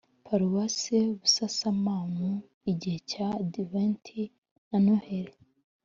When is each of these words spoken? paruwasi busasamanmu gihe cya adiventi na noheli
paruwasi 0.25 0.97
busasamanmu 1.19 2.29
gihe 2.81 2.97
cya 3.11 3.27
adiventi 3.43 4.19
na 4.69 4.77
noheli 4.85 5.35